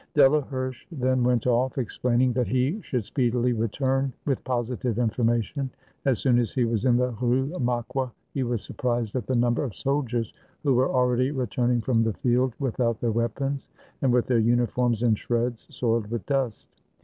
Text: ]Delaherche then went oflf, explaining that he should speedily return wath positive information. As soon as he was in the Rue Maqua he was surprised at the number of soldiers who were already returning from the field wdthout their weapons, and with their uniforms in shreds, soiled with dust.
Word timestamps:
]Delaherche 0.15 0.87
then 0.91 1.23
went 1.23 1.43
oflf, 1.43 1.77
explaining 1.77 2.33
that 2.33 2.47
he 2.47 2.81
should 2.81 3.05
speedily 3.05 3.53
return 3.53 4.11
wath 4.25 4.43
positive 4.43 4.97
information. 4.97 5.69
As 6.05 6.17
soon 6.17 6.39
as 6.39 6.55
he 6.55 6.65
was 6.65 6.85
in 6.85 6.97
the 6.97 7.09
Rue 7.21 7.59
Maqua 7.59 8.11
he 8.33 8.41
was 8.41 8.63
surprised 8.63 9.15
at 9.15 9.27
the 9.27 9.35
number 9.35 9.63
of 9.63 9.75
soldiers 9.75 10.33
who 10.63 10.73
were 10.73 10.89
already 10.91 11.29
returning 11.29 11.81
from 11.81 12.01
the 12.01 12.13
field 12.13 12.55
wdthout 12.59 12.97
their 12.97 13.11
weapons, 13.11 13.67
and 14.01 14.11
with 14.11 14.25
their 14.25 14.39
uniforms 14.39 15.03
in 15.03 15.13
shreds, 15.13 15.67
soiled 15.69 16.07
with 16.09 16.25
dust. 16.25 16.67